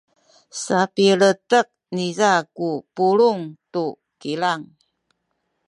sapiletek 0.63 1.67
niza 1.95 2.31
ku 2.55 2.69
pulung 2.95 3.41
tu 3.73 3.85
kilang. 4.21 4.63